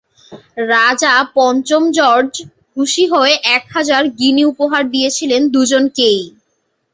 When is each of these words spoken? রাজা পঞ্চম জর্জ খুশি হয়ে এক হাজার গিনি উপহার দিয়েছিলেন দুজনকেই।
রাজা 0.71 1.13
পঞ্চম 1.35 1.83
জর্জ 1.97 2.33
খুশি 2.73 3.03
হয়ে 3.13 3.33
এক 3.55 3.63
হাজার 3.75 4.03
গিনি 4.19 4.43
উপহার 4.51 4.83
দিয়েছিলেন 4.93 5.41
দুজনকেই। 5.49 6.19